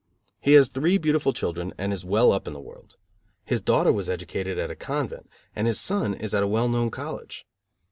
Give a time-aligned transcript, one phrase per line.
[0.39, 2.95] He has three beautiful children and is well up in the world.
[3.45, 6.89] His daughter was educated at a convent, and his son is at a well known
[6.89, 7.45] college.